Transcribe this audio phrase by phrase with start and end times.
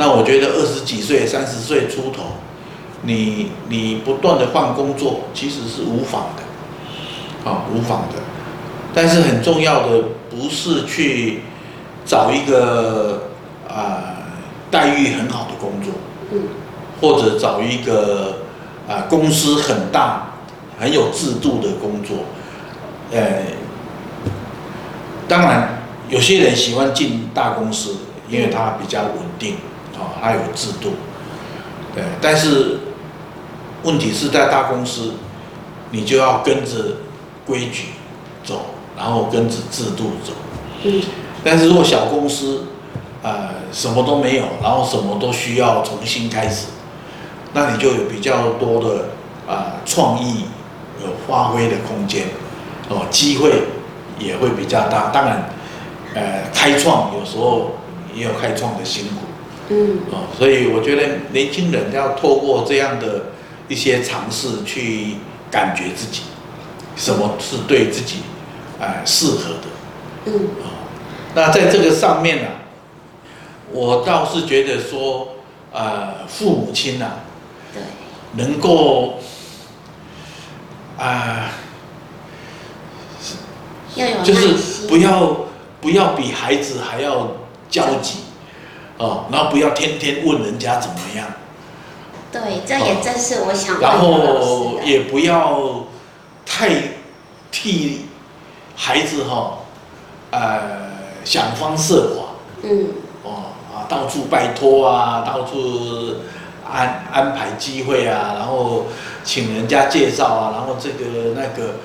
[0.00, 2.22] 那我觉得二十几岁、三十岁出头，
[3.02, 8.14] 你你不断的换工作，其实是无妨的，啊，无妨的。
[8.94, 11.42] 但是很重要的不是去
[12.06, 13.24] 找一个
[13.68, 14.24] 啊、
[14.70, 15.92] 待遇很好的工作，
[16.32, 16.44] 嗯，
[17.02, 18.38] 或者找一个
[18.88, 20.32] 啊、公司很大、
[20.78, 22.16] 很有制度的工作，
[23.12, 23.42] 呃，
[25.28, 27.96] 当然有些人喜欢进大公司，
[28.30, 29.56] 因为它比较稳定。
[30.00, 30.94] 啊，还有制度，
[31.94, 32.78] 对，但是
[33.82, 35.12] 问题是在大公司，
[35.90, 36.96] 你就要跟着
[37.46, 37.88] 规矩
[38.42, 40.32] 走，然后跟着制度走。
[40.84, 41.02] 嗯。
[41.42, 42.64] 但是如果小公司，
[43.22, 46.66] 呃，什么都没有，然后什么都需要重新开始，
[47.54, 49.10] 那你就有比较多的
[49.46, 50.44] 啊、呃、创意
[51.02, 52.26] 有发挥的空间，
[52.90, 53.50] 哦，机会
[54.18, 55.08] 也会比较大。
[55.10, 55.50] 当然，
[56.14, 57.76] 呃，开创有时候
[58.14, 59.29] 也有开创的辛苦。
[59.72, 63.26] 嗯，哦，所以我觉得年轻人要透过这样的
[63.68, 65.14] 一些尝试去
[65.48, 66.22] 感觉自己，
[66.96, 68.16] 什么是对自己，
[68.80, 69.66] 哎，适合的。
[70.26, 70.90] 嗯，哦，
[71.36, 72.52] 那在这个上面呢，啊，
[73.70, 75.36] 我倒是觉得说，
[75.72, 77.20] 呃，父母亲呐，
[77.72, 77.80] 对，
[78.32, 79.20] 能够，
[80.98, 81.52] 啊，
[83.94, 85.46] 要有就是不要
[85.80, 87.36] 不要比孩子还要
[87.70, 88.18] 焦急。
[89.00, 91.26] 哦，然后不要天天问人家怎么样。
[92.30, 93.80] 对，这也正是我想。
[93.80, 95.86] 然后也不要
[96.44, 96.68] 太
[97.50, 98.06] 替
[98.76, 99.58] 孩子哈、哦，
[100.30, 100.60] 呃，
[101.24, 102.34] 想方设法。
[102.62, 102.88] 嗯。
[103.24, 106.16] 哦啊，到处拜托啊，到处
[106.70, 108.84] 安安排机会啊，然后
[109.24, 111.76] 请人家介绍啊，然后这个那个。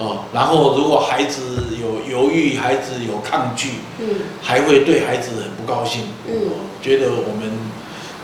[0.00, 4.06] 哦，然后如果孩子有犹豫，孩子有抗拒，嗯，
[4.40, 6.32] 还会对孩子很不高兴，嗯，
[6.80, 7.52] 觉得我们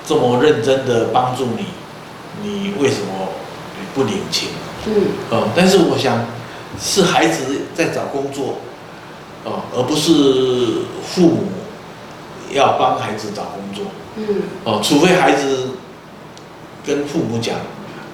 [0.07, 1.67] 这么认真的帮助你，
[2.43, 3.29] 你为什么
[3.95, 4.49] 不领情？
[4.87, 4.95] 嗯，
[5.29, 6.25] 哦，但是我想
[6.81, 8.57] 是孩子在找工作，
[9.45, 11.43] 哦，而不是父母
[12.53, 13.85] 要帮孩子找工作，
[14.17, 14.25] 嗯，
[14.65, 15.73] 哦，除非孩子
[16.87, 17.57] 跟父母讲，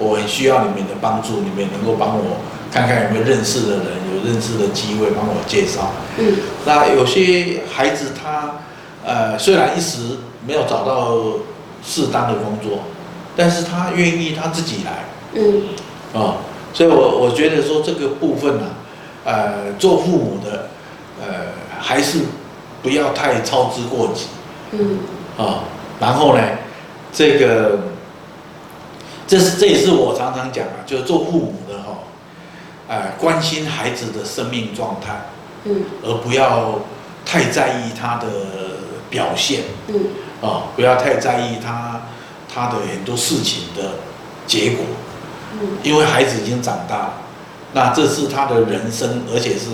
[0.00, 2.38] 我很需要你们的帮助，你们能够帮我。
[2.72, 5.92] 看看有没有认识的人，有认识的机会帮我介绍。
[6.18, 8.54] 嗯，那有些孩子他，
[9.04, 10.16] 呃，虽然一时
[10.46, 11.18] 没有找到
[11.84, 12.84] 适当的工作，
[13.36, 15.04] 但是他愿意他自己来。
[15.34, 15.62] 嗯，
[16.14, 16.36] 哦，
[16.72, 18.64] 所以我我觉得说这个部分呢，
[19.26, 20.70] 啊，呃，做父母的，
[21.20, 21.26] 呃，
[21.78, 22.20] 还是
[22.82, 24.28] 不要太操之过急。
[24.70, 24.98] 嗯，
[25.36, 25.64] 啊，
[26.00, 26.42] 然后呢，
[27.12, 27.78] 这个，
[29.26, 31.98] 这是这也是我常常讲啊，就是做父母的哈。
[32.92, 35.18] 呃，关心孩子的生命状态，
[35.64, 36.80] 嗯，而不要
[37.24, 38.26] 太在意他的
[39.08, 39.94] 表现，嗯，
[40.42, 42.02] 啊，不要太在意他
[42.52, 43.94] 他的很多事情的
[44.46, 44.84] 结果，
[45.54, 47.14] 嗯，因为孩子已经长大了，
[47.72, 49.70] 那这是他的人生，而且是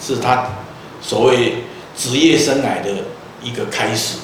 [0.00, 0.46] 是他
[1.02, 3.04] 所谓职业生涯的
[3.42, 4.16] 一个开始，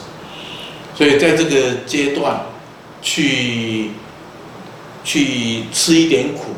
[0.95, 2.41] 所以在这个阶段
[3.03, 3.91] 去
[5.05, 6.55] 去吃一点苦，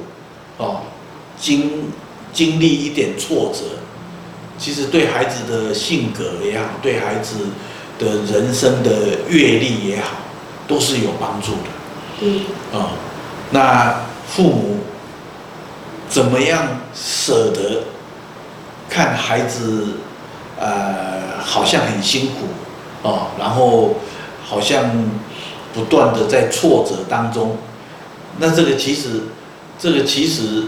[0.59, 0.83] 哦。
[1.41, 1.91] 经
[2.33, 3.61] 经历一点挫折，
[4.59, 7.37] 其实对孩子的性格也好，对孩子
[7.99, 10.19] 的人生的阅历也好，
[10.69, 12.21] 都是有帮助的。
[12.21, 12.41] 嗯。
[12.73, 12.91] 啊，
[13.51, 14.79] 那父母
[16.09, 17.85] 怎么样舍得
[18.89, 19.95] 看孩子，
[20.59, 22.47] 呃，好像很辛苦
[23.03, 23.97] 哦，然后
[24.45, 24.91] 好像
[25.73, 27.57] 不断的在挫折当中，
[28.39, 29.23] 那这个其实，
[29.79, 30.65] 这个其实。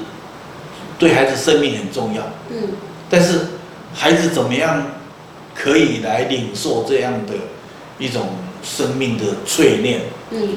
[1.02, 2.68] 对孩子生命很重要，嗯，
[3.10, 3.40] 但是
[3.92, 4.86] 孩子怎么样
[5.52, 7.34] 可以来领受这样的
[7.98, 8.28] 一种
[8.62, 10.02] 生命的淬炼？
[10.30, 10.50] 嗯，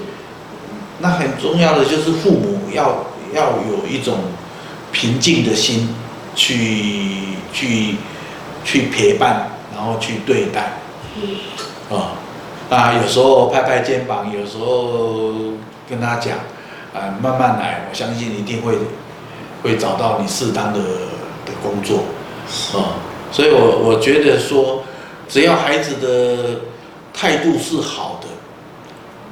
[0.99, 4.19] 那很重要的就是父母要要有一种
[4.91, 5.89] 平静的心
[6.35, 7.95] 去去
[8.63, 10.73] 去陪伴，然后去对待，
[11.89, 12.11] 嗯，啊
[12.69, 15.33] 啊，有时候拍拍肩膀，有时候
[15.89, 16.37] 跟他讲，
[16.93, 18.77] 啊，慢慢来，我相信一定会。
[19.65, 22.03] 会找到你适当的的工作，
[22.79, 23.01] 啊，
[23.31, 24.83] 所以我我觉得说，
[25.27, 26.61] 只要孩子的
[27.11, 28.27] 态度是好的，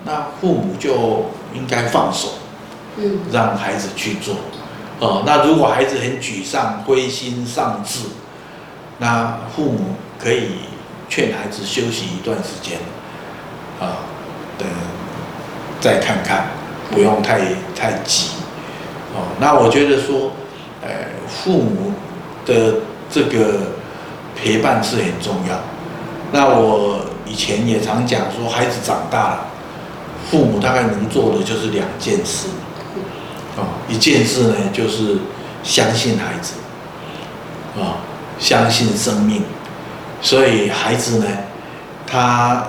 [0.03, 2.29] 那父母就应该放手，
[2.97, 4.33] 嗯，让孩子去做，
[4.99, 7.99] 哦，那如果孩子很沮丧、灰心丧志，
[8.97, 10.47] 那父母可以
[11.07, 12.79] 劝孩子休息一段时间，
[13.79, 14.01] 啊，
[14.57, 14.67] 等
[15.79, 16.47] 再看看，
[16.89, 17.39] 不用太
[17.75, 18.29] 太急。
[19.13, 20.31] 哦，那我觉得说，
[20.81, 20.89] 呃，
[21.27, 21.93] 父母
[22.45, 22.75] 的
[23.09, 23.71] 这个
[24.35, 25.59] 陪伴是很重要。
[26.31, 29.45] 那我以前也常讲说，孩子长大了，
[30.31, 32.47] 父母大概能做的就是两件事，
[33.55, 35.17] 啊，一件事呢就是
[35.61, 36.55] 相信孩子，
[37.79, 38.01] 啊，
[38.39, 39.43] 相信生命，
[40.21, 41.27] 所以孩子呢，
[42.07, 42.65] 他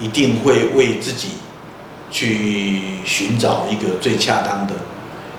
[0.00, 1.32] 一定会为自己
[2.10, 4.72] 去寻找一个最恰当的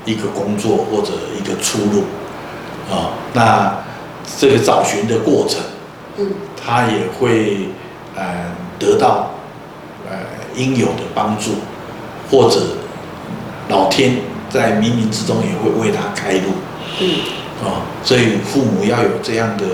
[0.08, 2.06] 一个工作或者一个出路，
[2.90, 3.78] 啊，那
[4.40, 5.60] 这个找寻的过程，
[6.18, 6.32] 嗯，
[6.66, 7.70] 他也会。
[8.20, 9.30] 呃，得到
[10.10, 10.18] 呃
[10.56, 11.52] 应有的帮助，
[12.32, 12.60] 或者
[13.70, 14.18] 老天
[14.50, 16.50] 在冥冥之中也会为他开路。
[17.00, 17.12] 嗯，
[17.64, 19.66] 啊，所以父母要有这样的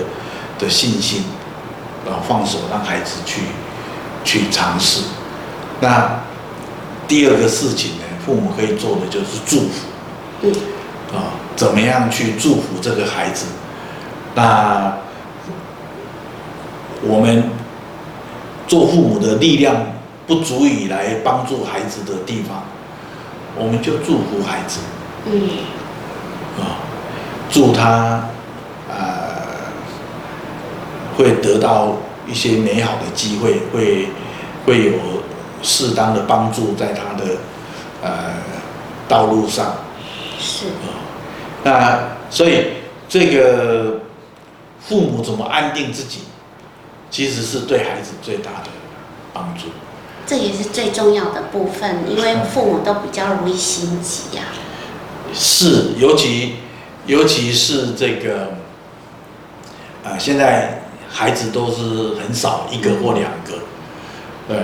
[0.58, 1.24] 的信心，
[2.06, 3.40] 啊，放手让孩子去
[4.26, 5.00] 去尝试。
[5.80, 6.20] 那
[7.08, 9.86] 第二个事情呢，父母可以做的就是祝福。
[10.44, 13.46] 嗯，啊，怎么样去祝福这个孩子？
[14.34, 14.98] 那
[17.02, 17.42] 我们。
[18.66, 19.76] 做父母的力量
[20.26, 22.62] 不足以来帮助孩子的地方，
[23.56, 24.80] 我们就祝福孩子，
[25.26, 25.50] 嗯，
[26.58, 26.80] 啊，
[27.50, 28.24] 祝他
[28.88, 29.36] 呃
[31.14, 31.92] 会得到
[32.26, 34.08] 一些美好的机会，会
[34.64, 34.92] 会有
[35.62, 37.36] 适当的帮助在他的
[38.02, 38.32] 呃
[39.06, 39.74] 道路上，
[40.64, 40.94] 是啊，
[41.62, 42.68] 那所以
[43.08, 44.00] 这个
[44.80, 46.20] 父母怎么安定自己？
[47.10, 48.70] 其实是对孩子最大的
[49.32, 49.66] 帮助，
[50.26, 54.42] 这也是最重要的部分，因为父母都比较容易心急呀。
[55.32, 56.56] 是，尤其
[57.06, 58.54] 尤其是这个，
[60.04, 63.62] 啊，现在孩子都是很少一个或两个，
[64.48, 64.56] 对，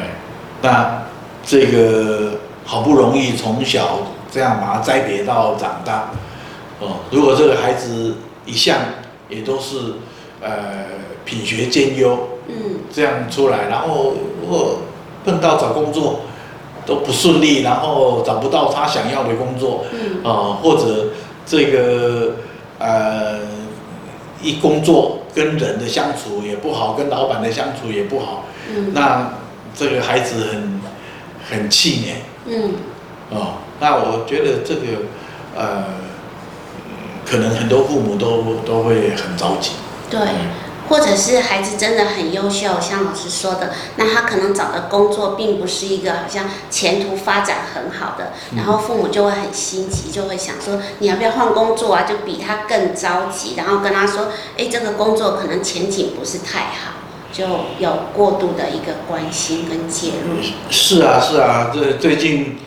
[0.61, 1.05] 那
[1.47, 3.99] 这个好不容易从小
[4.31, 6.11] 这样把他栽培到长大，
[6.81, 8.15] 哦，如果这个孩子
[8.47, 8.79] 一向
[9.29, 9.95] 也都是
[10.41, 10.51] 呃
[11.25, 12.29] 品学兼优。
[12.53, 14.79] 嗯，这样出来，然后如果
[15.25, 16.23] 碰到找工作
[16.85, 21.11] 都不顺利，然后找不到他想要的工作，嗯，啊，或者
[21.47, 22.33] 这个
[22.81, 23.39] 呃，
[24.43, 29.35] 一工作跟人的相处也不好，跟老板的相处也不好，嗯，那
[29.77, 30.81] 这个孩子很
[31.49, 32.15] 很气馁，
[32.47, 32.73] 嗯，
[33.31, 34.83] 哦，那我觉得这个
[35.57, 35.85] 呃，
[37.29, 39.73] 可能很多父母都都会很着急，
[40.11, 40.21] 对。
[40.89, 52.03] 或者是孩子真的很优秀，像老师说的，那他可能找的工作并不是一个好像前途发展很好的，然后父母就会很心急，就会想说你要不要换工作啊？
[52.03, 56.95] 就比他更着急，然后跟他说，哎，这个工作可能前景不是太好，
[57.33, 57.45] 就
[57.79, 60.43] 有过度的一个关心跟介入。
[60.71, 62.59] 是啊，是啊，这最近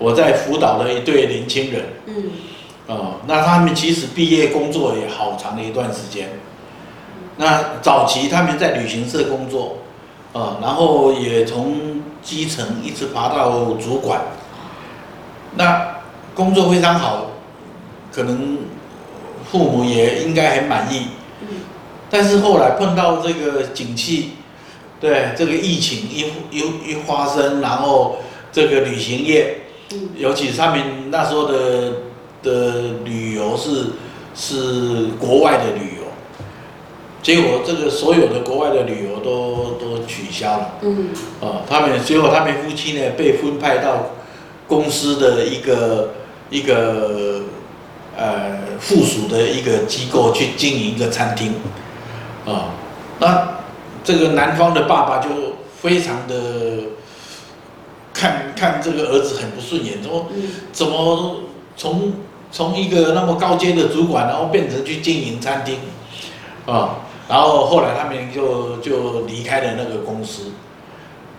[0.00, 2.24] 我在辅导了一对年轻人，嗯，
[2.88, 6.30] 哦，那他们其实毕业工作也好长的一段时间。
[7.36, 9.76] 那早期他们在旅行社工作，
[10.32, 14.22] 啊，然后也从基层一直爬到主管，
[15.56, 15.96] 那
[16.34, 17.32] 工作非常好，
[18.10, 18.58] 可能
[19.50, 21.08] 父母也应该很满意。
[22.10, 24.30] 但是后来碰到这个景气，
[25.00, 26.60] 对这个疫情一一
[26.90, 28.16] 一发生，然后
[28.50, 29.59] 这个旅行业，
[30.16, 31.92] 尤其是他们那时候的
[32.42, 33.86] 的旅游是
[34.34, 36.04] 是国外的旅游。
[37.22, 40.74] 结果这个所有的国外的旅游都都取消了。
[40.82, 41.08] 嗯。
[41.40, 44.10] 啊，他们结果他们夫妻呢被分派到
[44.66, 46.10] 公司的一个
[46.48, 47.42] 一个
[48.16, 51.54] 呃附属的一个机构去经营一个餐厅。
[52.46, 52.72] 啊，
[53.18, 53.60] 那
[54.02, 55.28] 这个男方的爸爸就
[55.82, 56.34] 非常的
[58.20, 60.26] 看看这个儿子很不顺眼，怎么
[60.70, 61.36] 怎么
[61.74, 62.12] 从
[62.52, 65.78] 从一个那么高阶的主管，然后变成去经营餐厅，
[66.66, 66.96] 啊。
[67.30, 70.52] 然后后来他们就就离开了那个公司，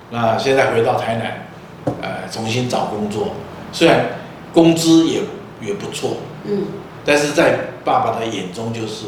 [0.10, 3.28] 那现在回到台南，呃，重新找工作，
[3.72, 4.06] 虽然
[4.54, 5.22] 工资也
[5.62, 6.64] 也不错，嗯，
[7.06, 9.08] 但是在爸爸的眼中就是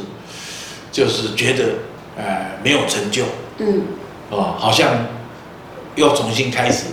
[0.91, 1.63] 就是觉得
[2.17, 3.23] 呃没有成就，
[3.57, 3.83] 嗯，
[4.29, 5.07] 哦，好像
[5.95, 6.87] 又重新开始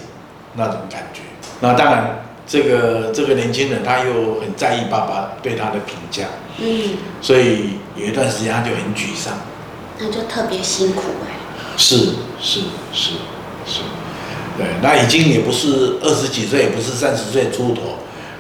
[0.55, 1.21] 那种感觉。
[1.61, 6.25] 那当然，这个这个年轻人他又很在意爸爸对他的评价，
[6.59, 9.35] 嗯，所以有一段时间他就很沮丧。
[9.99, 11.37] 那就特别辛苦哎，
[11.77, 11.97] 是
[12.41, 12.61] 是
[12.93, 13.11] 是
[13.67, 13.83] 是，
[14.57, 17.99] 对，那已经也不是二十几岁，也不是三十岁出头，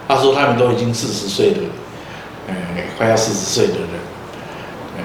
[0.09, 1.61] 他说他们都已经四十岁的，
[2.49, 2.55] 哎，
[2.97, 3.89] 快要四十岁的人，
[4.97, 5.05] 哎，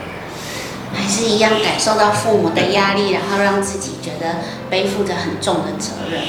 [0.93, 4.37] 还是一样感受到父母的压力，然后让自己觉得
[4.69, 6.21] 背负着很重的责任。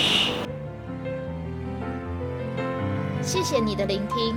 [3.49, 4.37] 谢你的聆听，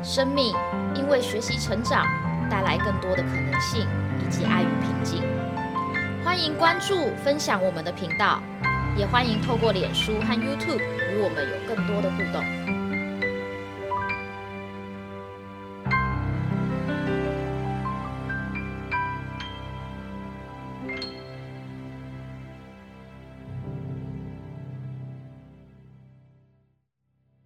[0.00, 0.54] 生命
[0.94, 2.06] 因为学习成长
[2.48, 3.84] 带来更多的可能性
[4.20, 5.20] 以及爱与平静。
[6.24, 8.40] 欢迎关注、分享我们的频道，
[8.96, 12.67] 也欢迎透过脸书和 YouTube 与我们有更多的互动。